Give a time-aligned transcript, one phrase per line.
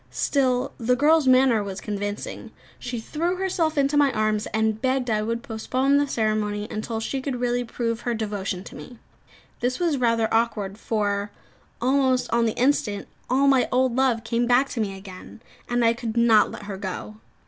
[0.09, 2.49] Still, the girl's manner was convincing.
[2.79, 7.21] She threw herself into my arms, and begged I would postpone the ceremony, until she
[7.21, 8.97] could really prove her devotion to me.
[9.59, 11.29] This was rather awkward; for,
[11.79, 15.93] almost on the instant, all my old love came back to me again, and I
[15.93, 17.17] could not let her go.